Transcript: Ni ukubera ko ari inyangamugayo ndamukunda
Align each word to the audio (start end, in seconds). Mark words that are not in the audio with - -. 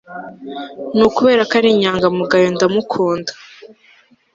Ni 0.95 1.01
ukubera 1.07 1.43
ko 1.49 1.53
ari 1.59 1.69
inyangamugayo 1.71 2.47
ndamukunda 2.55 3.31